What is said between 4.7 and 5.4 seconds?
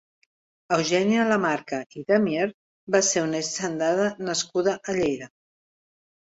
a Lleida.